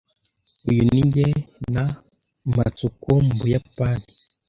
[0.69, 1.27] Uyu ni njye
[1.73, 1.85] na
[2.55, 4.07] Matsuko mu Buyapani.